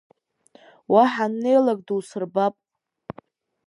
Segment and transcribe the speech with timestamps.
[0.91, 2.55] Уа ҳаннеилак дусырбап.